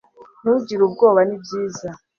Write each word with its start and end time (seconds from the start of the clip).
ntugire 0.41 0.81
ubwoba 0.87 1.19
nibyiza 1.27 1.89